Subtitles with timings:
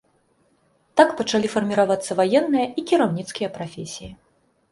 [1.01, 4.09] Так пачалі фарміравацца ваенныя і кіраўніцкія прафесіі.